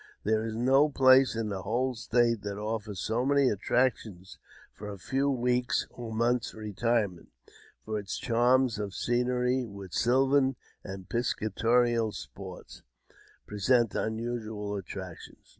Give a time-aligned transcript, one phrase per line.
[0.23, 4.39] There is no place in the whole state that offers so many attractions
[4.73, 7.29] for a few weeks' or months' retirement;
[7.85, 12.81] for its charms of scenery, with sylvan and piscatorial sports,
[13.45, 15.49] present unusual attractions.